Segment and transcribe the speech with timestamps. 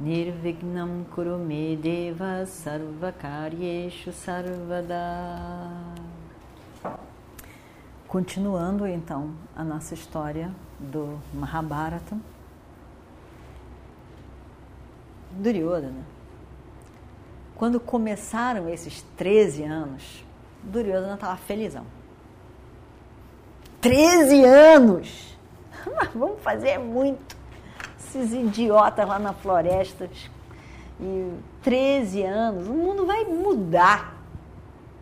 [0.00, 4.94] Nirvignam Kurume Deva Sarvakaryeshu Sarvada.
[8.06, 12.16] Continuando então a nossa história do Mahabharata,
[15.32, 16.06] Duryodhana.
[17.56, 20.24] Quando começaram esses 13 anos,
[20.62, 21.84] Duryodhana estava felizão.
[23.80, 25.36] 13 anos!
[26.14, 27.37] Vamos fazer muito
[28.08, 30.10] esses idiotas lá na floresta.
[31.00, 34.16] E 13 anos, o mundo vai mudar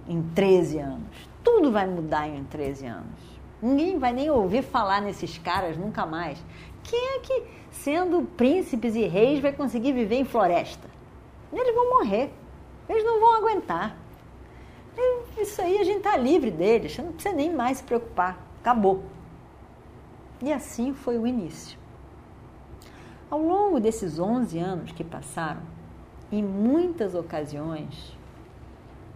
[0.08, 1.28] em 13 anos.
[1.42, 3.36] Tudo vai mudar em 13 anos.
[3.62, 6.42] Ninguém vai nem ouvir falar nesses caras nunca mais.
[6.82, 10.88] Quem é que, sendo príncipes e reis, vai conseguir viver em floresta?
[11.52, 12.30] Eles vão morrer.
[12.88, 13.96] Eles não vão aguentar.
[15.38, 16.96] Isso aí a gente está livre deles.
[16.98, 18.38] Não precisa nem mais se preocupar.
[18.60, 19.02] Acabou.
[20.42, 21.78] E assim foi o início.
[23.28, 25.62] Ao longo desses 11 anos que passaram,
[26.30, 28.16] em muitas ocasiões,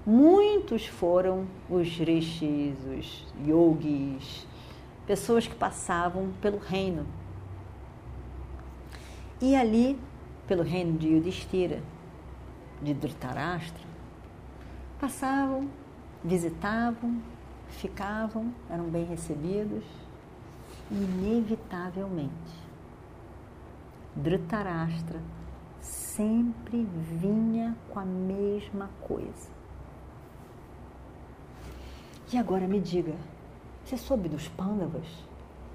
[0.05, 4.49] muitos foram os rishis, os yogis,
[5.07, 7.07] pessoas que passavam pelo reino.
[9.41, 9.97] E ali,
[10.49, 11.81] pelo reino de Yudhishthira,
[12.83, 13.87] de Dhritarashtra,
[14.99, 15.71] passavam,
[16.25, 17.23] visitavam,
[17.69, 19.85] ficavam, eram bem recebidos,
[20.91, 22.60] inevitavelmente
[24.17, 25.21] Dhritarashtra
[25.81, 29.49] sempre vinha com a mesma coisa.
[32.33, 33.15] E agora me diga,
[33.85, 35.07] você soube dos pândavas?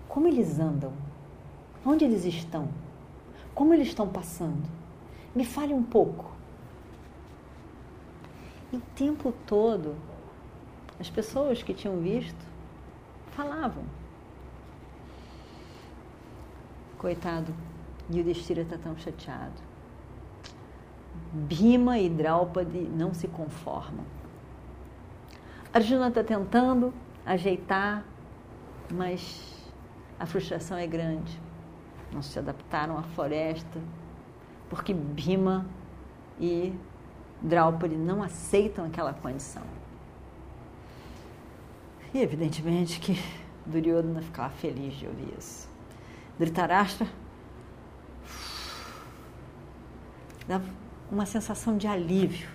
[0.08, 0.94] Como eles andam?
[1.86, 2.70] Onde eles estão?
[3.54, 4.70] Como eles estão passando?
[5.34, 6.32] Me fale um pouco.
[8.72, 9.96] E o tempo todo,
[11.00, 12.46] as pessoas que tinham visto
[13.32, 13.84] falavam.
[16.98, 17.54] Coitado,
[18.10, 19.62] e o Destira está tão chateado.
[21.32, 24.06] Bhima e Draupadi não se conformam.
[25.74, 26.94] Arjuna está tentando
[27.26, 28.06] ajeitar,
[28.92, 29.54] mas
[30.20, 31.40] a frustração é grande.
[32.14, 33.82] Não se adaptaram à floresta,
[34.70, 35.66] porque Bhima
[36.40, 36.74] e
[37.42, 39.64] Draupadi não aceitam aquela condição.
[42.14, 43.20] E evidentemente que
[43.66, 45.68] Duryodhana ficava feliz de ouvir isso.
[46.40, 47.08] Dhritarashtra
[50.48, 50.62] dá
[51.12, 52.50] uma sensação de alívio,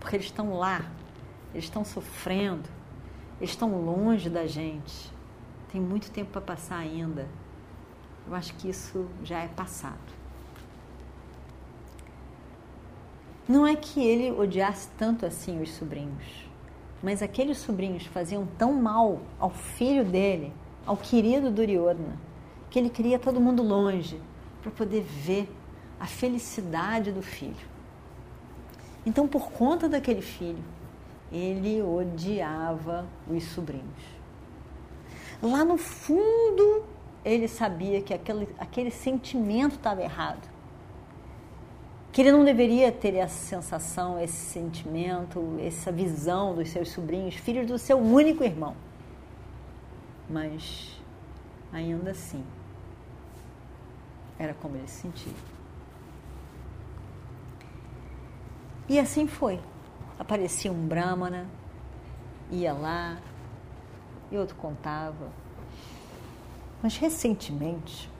[0.00, 0.84] porque eles estão lá,
[1.52, 2.68] eles estão sofrendo,
[3.40, 5.12] eles estão longe da gente.
[5.70, 7.26] Tem muito tempo para passar ainda.
[8.26, 10.16] Eu acho que isso já é passado.
[13.48, 16.48] Não é que ele odiasse tanto assim os sobrinhos,
[17.00, 20.52] mas aqueles sobrinhos faziam tão mal ao filho dele,
[20.84, 22.18] ao querido Duryodhana,
[22.68, 24.20] que ele queria todo mundo longe
[24.60, 25.48] para poder ver
[25.98, 27.76] a felicidade do filho.
[29.04, 30.62] Então, por conta daquele filho,
[31.30, 34.16] ele odiava os sobrinhos.
[35.42, 36.84] Lá no fundo,
[37.24, 40.48] ele sabia que aquele, aquele sentimento estava errado.
[42.10, 47.66] Que ele não deveria ter essa sensação, esse sentimento, essa visão dos seus sobrinhos, filhos
[47.66, 48.74] do seu único irmão.
[50.28, 50.98] Mas,
[51.72, 52.42] ainda assim,
[54.38, 55.55] era como ele se sentia.
[58.88, 59.60] E assim foi.
[60.18, 61.46] Aparecia um Brahmana,
[62.50, 63.18] ia lá,
[64.30, 65.28] e outro contava.
[66.82, 68.10] Mas recentemente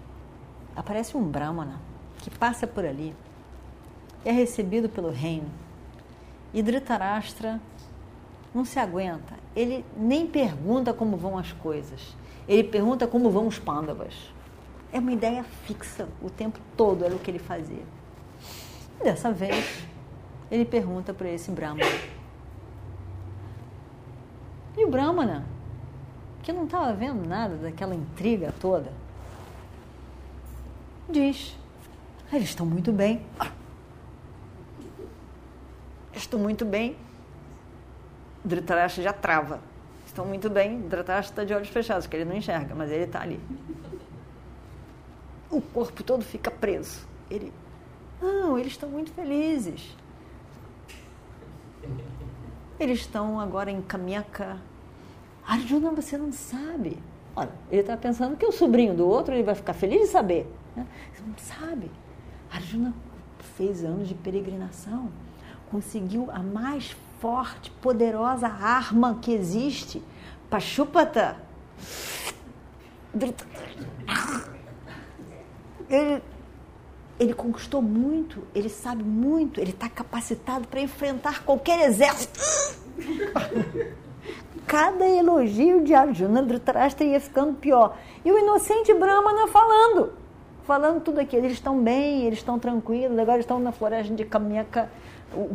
[0.75, 1.81] aparece um Brahmana
[2.19, 3.15] que passa por ali,
[4.25, 5.49] é recebido pelo reino,
[6.53, 7.61] e Dhritarashtra
[8.55, 9.35] não se aguenta.
[9.55, 12.17] Ele nem pergunta como vão as coisas,
[12.49, 14.15] ele pergunta como vão os pândavas.
[14.93, 17.85] É uma ideia fixa o tempo todo, era o que ele fazia.
[19.01, 19.87] E dessa vez,
[20.51, 21.91] ele pergunta para esse Brahmana.
[24.77, 25.45] E o Brahmana,
[26.43, 28.93] que não estava vendo nada daquela intriga toda,
[31.09, 31.57] diz:
[32.33, 33.25] Eles estão muito bem.
[36.13, 36.97] Estou muito bem.
[38.45, 39.61] Dhritarashtra já trava.
[40.07, 40.81] Estão muito bem.
[40.83, 43.41] Dhritarashtra está de olhos fechados, porque ele não enxerga, mas ele está ali.
[45.51, 47.07] O corpo todo fica preso.
[47.31, 47.53] Ele,
[48.21, 49.97] não, eles estão muito felizes.
[52.79, 54.59] Eles estão agora em Kamyaka.
[55.47, 56.99] Arjuna, você não sabe.
[57.35, 60.47] Olha, ele está pensando que o sobrinho do outro ele vai ficar feliz de saber.
[60.75, 60.87] Né?
[61.27, 61.91] Não sabe.
[62.51, 62.95] Arjuna
[63.57, 65.11] fez anos de peregrinação,
[65.71, 70.03] conseguiu a mais forte, poderosa arma que existe,
[70.51, 71.37] Pashupata.
[75.89, 76.23] Ele,
[77.19, 82.39] ele conquistou muito, ele sabe muito, ele está capacitado para enfrentar qualquer exército.
[84.67, 87.97] Cada elogio de Arjuna Dhritarashtra ia ficando pior.
[88.25, 90.13] E o inocente Brahmana falando,
[90.65, 91.45] falando tudo aquilo.
[91.45, 94.91] Eles estão bem, eles estão tranquilos, agora estão na floresta de Kamyaka.
[95.33, 95.55] O,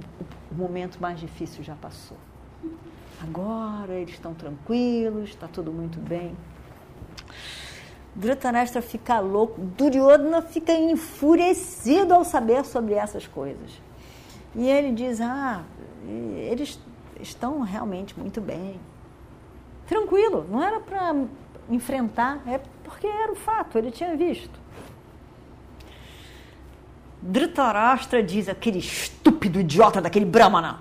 [0.51, 2.17] o momento mais difícil já passou.
[3.21, 6.35] Agora eles estão tranquilos, está tudo muito bem.
[8.13, 13.81] Dhritarashtra fica louco, Duryodhana fica enfurecido ao saber sobre essas coisas.
[14.53, 15.63] E ele diz: Ah,
[16.49, 16.77] eles
[17.21, 18.79] estão realmente muito bem.
[19.87, 21.15] Tranquilo, não era para
[21.69, 24.59] enfrentar, é porque era o fato, ele tinha visto.
[27.21, 30.79] Dhritarashtra diz: aquele estúpido idiota daquele Brahmana.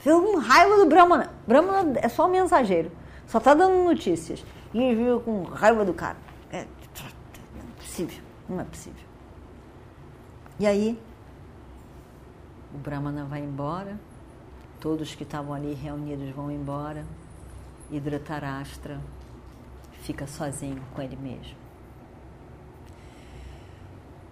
[0.00, 1.30] Fez com raiva do Brahmana.
[1.46, 2.90] Brahmana é só um mensageiro,
[3.26, 4.42] só está dando notícias.
[4.72, 6.27] E ele viu com raiva do cara.
[7.98, 9.08] Não possível, não é possível.
[10.60, 11.00] E aí,
[12.72, 13.98] o Brahmana vai embora,
[14.78, 17.04] todos que estavam ali reunidos vão embora,
[17.90, 19.00] e Dhritarashtra
[20.02, 21.56] fica sozinho com ele mesmo.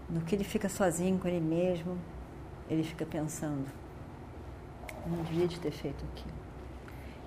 [0.08, 1.98] No que ele fica sozinho com ele mesmo,
[2.70, 3.66] ele fica pensando:
[5.04, 6.36] eu não devia de ter feito aquilo.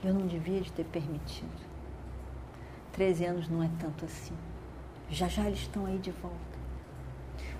[0.01, 1.67] Eu não devia de ter permitido.
[2.93, 4.35] Treze anos não é tanto assim.
[5.11, 6.37] Já já eles estão aí de volta.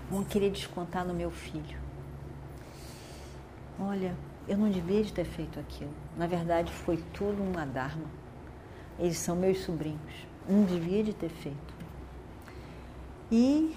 [0.10, 1.78] Vão querer descontar no meu filho.
[3.80, 4.16] Olha,
[4.48, 5.94] eu não devia de ter feito aquilo.
[6.18, 8.06] Na verdade, foi tudo uma dharma.
[8.98, 10.28] Eles são meus sobrinhos.
[10.48, 11.74] Não devia de ter feito.
[13.31, 13.75] E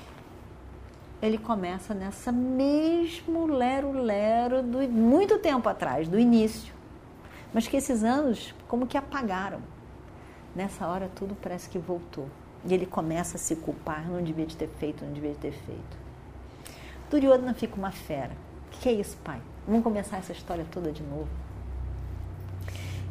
[1.20, 6.74] ele começa nessa mesmo lero-lero do muito tempo atrás, do início.
[7.54, 9.60] Mas que esses anos como que apagaram.
[10.54, 12.28] Nessa hora tudo parece que voltou.
[12.64, 15.52] E ele começa a se culpar, não devia de ter feito, não devia de ter
[15.52, 16.02] feito.
[17.10, 18.32] Duryodhana fica uma fera.
[18.68, 19.40] O que é isso, pai?
[19.66, 21.28] Vamos começar essa história toda de novo.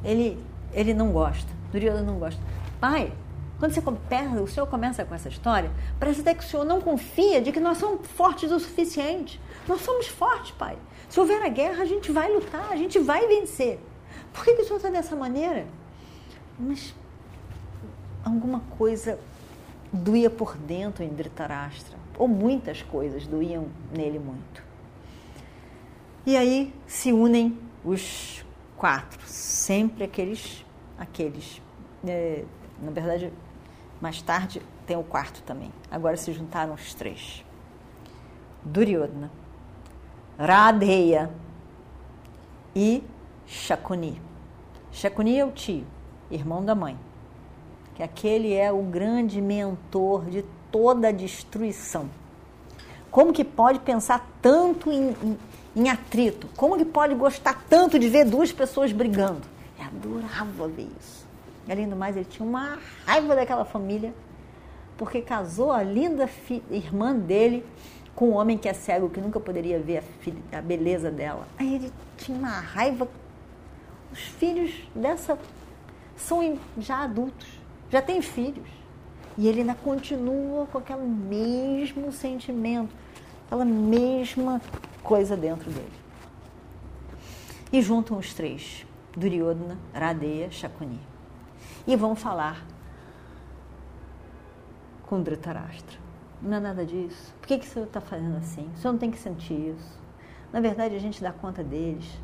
[0.04, 0.44] Ele,
[0.74, 1.52] ele não gosta.
[1.72, 2.42] Duryodhana não gosta.
[2.80, 3.14] Pai,
[3.60, 3.82] quando você
[4.42, 5.70] o senhor começa com essa história,
[6.00, 9.40] parece até que o senhor não confia de que nós somos fortes o suficiente.
[9.68, 10.76] Nós somos fortes, pai.
[11.08, 13.80] Se houver a guerra, a gente vai lutar, a gente vai vencer.
[14.34, 15.68] Por que, que o senhor está dessa maneira?
[16.58, 16.96] Mas
[18.26, 19.20] alguma coisa
[19.92, 24.64] doía por dentro em Dhritarashtra, ou muitas coisas doíam nele muito.
[26.26, 28.46] E aí se unem os
[28.78, 30.66] quatro, sempre aqueles,
[30.98, 31.62] aqueles,
[32.06, 32.46] é,
[32.82, 33.34] na verdade,
[34.00, 35.72] mais tarde tem o quarto também.
[35.90, 37.44] Agora se juntaram os três.
[38.64, 39.32] Duryodhana,
[40.38, 41.32] Radheya
[42.76, 43.04] e
[43.46, 44.22] Shakuni.
[44.92, 45.86] Shakuni é o tio,
[46.30, 46.98] irmão da mãe
[47.96, 52.10] que aquele é o grande mentor de toda a destruição.
[53.10, 55.38] Como que pode pensar tanto em, em,
[55.76, 56.48] em atrito?
[56.56, 59.42] Como que pode gostar tanto de ver duas pessoas brigando?
[59.78, 61.28] Ele adorava ver isso.
[61.68, 64.14] E, além do mais, ele tinha uma raiva daquela família,
[64.98, 66.30] porque casou a linda
[66.70, 67.66] irmã dele
[68.16, 71.48] com um homem que é cego, que nunca poderia ver a, filha, a beleza dela.
[71.58, 73.08] Aí ele tinha uma raiva.
[74.12, 75.38] Os filhos dessa
[76.16, 77.61] são já adultos
[77.92, 78.68] já tem filhos.
[79.38, 82.94] E ele ainda continua com aquele mesmo sentimento,
[83.46, 84.62] aquela mesma
[85.04, 85.92] coisa dentro dele.
[87.72, 91.00] E juntam os três, Duryodhana, Radeya, Shakuni.
[91.88, 92.66] E vão falar
[95.06, 96.00] com Dhritarashtra.
[96.42, 97.34] Não é nada disso.
[97.40, 98.70] Por que, que o senhor está fazendo assim?
[98.76, 100.00] O senhor não tem que sentir isso.
[100.52, 102.20] Na verdade, a gente dá conta deles.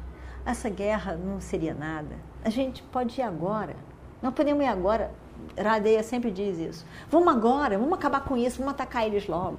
[0.45, 2.15] Essa guerra não seria nada.
[2.43, 3.75] A gente pode ir agora.
[4.21, 5.11] Nós podemos ir agora
[5.57, 6.85] Radeia sempre diz isso.
[7.09, 9.57] Vamos agora, vamos acabar com isso, vamos atacar eles logo.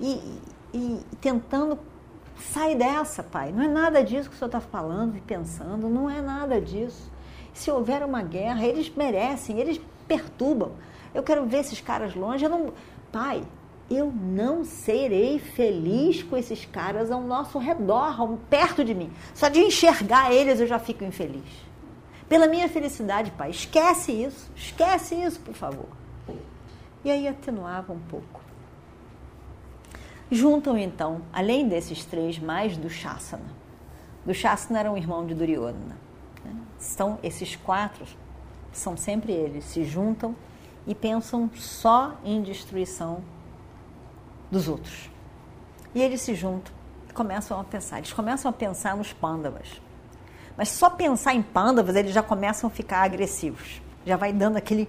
[0.00, 0.20] E,
[0.72, 1.78] e tentando
[2.38, 3.52] sair dessa, pai.
[3.52, 7.10] Não é nada disso que o senhor está falando e pensando, não é nada disso.
[7.52, 10.72] Se houver uma guerra, eles merecem, eles perturbam.
[11.14, 12.44] Eu quero ver esses caras longe.
[12.44, 12.72] Eu não...
[13.12, 13.44] Pai,
[13.88, 19.12] eu não serei feliz com esses caras ao nosso redor, perto de mim.
[19.32, 21.44] Só de enxergar eles eu já fico infeliz.
[22.28, 23.50] Pela minha felicidade, pai.
[23.50, 24.50] Esquece isso.
[24.56, 25.88] Esquece isso, por favor.
[27.04, 28.40] E aí atenuava um pouco.
[30.30, 33.64] Juntam então, além desses três, mais do Shasana.
[34.24, 35.98] Dushasana era um irmão de Duryodhana.
[36.42, 36.56] Né?
[36.92, 38.06] Então, esses quatro
[38.72, 40.34] são sempre eles, se juntam
[40.86, 43.22] e pensam só em destruição
[44.50, 45.10] dos outros.
[45.94, 46.72] E eles se juntam
[47.14, 47.98] começam a pensar.
[47.98, 49.80] Eles começam a pensar nos pândavas.
[50.56, 53.82] Mas só pensar em pândavas, eles já começam a ficar agressivos.
[54.06, 54.88] Já vai dando aquele,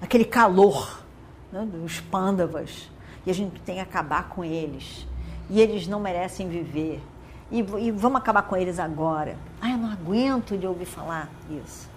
[0.00, 1.04] aquele calor
[1.52, 2.90] né, dos pândavas.
[3.26, 5.06] E a gente tem que acabar com eles.
[5.50, 7.02] E eles não merecem viver.
[7.50, 9.36] E, e vamos acabar com eles agora.
[9.60, 11.88] Ah, eu não aguento de ouvir falar isso.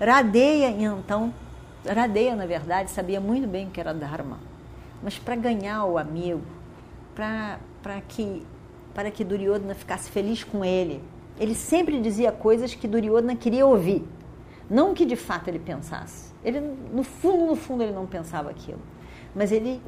[0.00, 1.34] Radeia, então,
[1.84, 4.38] Radeia, na verdade, sabia muito bem o que era Dharma.
[5.02, 6.42] Mas para ganhar o amigo,
[7.14, 7.58] para
[8.06, 8.44] que,
[9.14, 11.02] que Duryodhana ficasse feliz com ele,
[11.38, 14.04] ele sempre dizia coisas que Duryodhana queria ouvir.
[14.68, 16.32] Não que de fato ele pensasse.
[16.44, 16.60] Ele,
[16.92, 18.80] no fundo, no fundo, ele não pensava aquilo.
[19.34, 19.80] Mas ele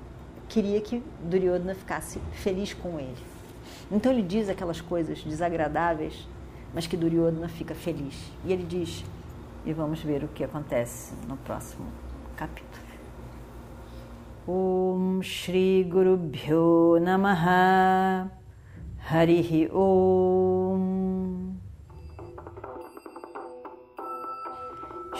[0.49, 3.16] queria que Duryodhana ficasse feliz com ele.
[3.90, 6.26] Então ele diz aquelas coisas desagradáveis,
[6.75, 8.14] mas que Duryodhana fica feliz.
[8.45, 9.04] E ele diz,
[9.66, 11.87] e vamos ver o que acontece no próximo
[12.37, 12.80] capítulo.
[14.47, 18.30] Om Shri Guru Bhyo Namaha
[19.09, 21.00] Harihi Om